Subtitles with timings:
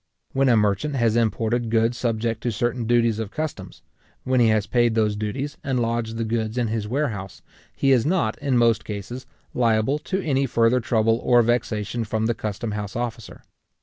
[0.31, 3.83] When a merchant has imported goods subject to certain duties of customs;
[4.23, 7.43] when he has paid those duties, and lodged the goods in his warehouse;
[7.75, 12.33] he is not, in most cases, liable to any further trouble or vexation from the
[12.33, 13.43] custom house officer.